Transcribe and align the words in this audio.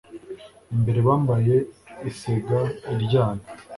imbere 0.73 0.99
bambaye 1.07 1.55
isega 2.09 2.59
iryana 2.93 3.43